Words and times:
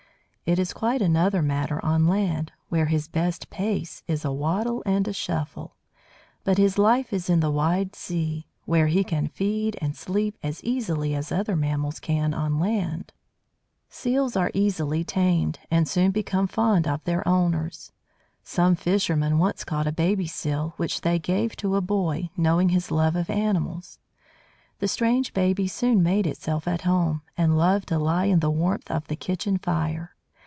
It 0.43 0.59
is 0.59 0.73
quite 0.73 1.01
another 1.01 1.41
matter 1.41 1.79
on 1.85 2.09
land, 2.09 2.51
where 2.67 2.87
his 2.87 3.07
best 3.07 3.49
pace 3.49 4.03
is 4.05 4.25
a 4.25 4.33
waddle 4.33 4.83
and 4.85 5.07
a 5.07 5.13
shuffle; 5.13 5.77
but 6.43 6.57
his 6.57 6.77
life 6.77 7.13
is 7.13 7.29
in 7.29 7.39
the 7.39 7.49
wide 7.49 7.95
sea, 7.95 8.49
where 8.65 8.87
he 8.87 9.05
can 9.05 9.29
feed 9.29 9.77
and 9.79 9.95
sleep 9.95 10.37
as 10.43 10.61
easily 10.61 11.15
as 11.15 11.31
other 11.31 11.55
mammals 11.55 12.01
can 12.01 12.33
on 12.33 12.59
land. 12.59 13.13
Seals 13.87 14.35
are 14.35 14.51
easily 14.53 15.05
tamed, 15.05 15.59
and 15.69 15.87
soon 15.87 16.11
become 16.11 16.47
fond 16.47 16.85
of 16.85 17.01
their 17.05 17.25
owners. 17.25 17.93
Some 18.43 18.75
fishermen 18.75 19.37
once 19.39 19.63
caught 19.63 19.87
a 19.87 19.91
baby 19.93 20.27
Seal, 20.27 20.73
which 20.75 20.99
they 20.99 21.17
gave 21.17 21.55
to 21.57 21.77
a 21.77 21.81
boy, 21.81 22.29
knowing 22.35 22.69
his 22.69 22.91
love 22.91 23.15
of 23.15 23.29
animals. 23.29 23.99
The 24.79 24.89
strange 24.89 25.33
baby 25.33 25.69
soon 25.69 26.03
made 26.03 26.27
itself 26.27 26.67
at 26.67 26.81
home, 26.81 27.21
and 27.37 27.57
loved 27.57 27.87
to 27.87 27.97
lie 27.97 28.25
in 28.25 28.41
the 28.41 28.51
warmth 28.51 28.91
of 28.91 29.07
the 29.07 29.15
kitchen 29.15 29.57
fire. 29.57 30.13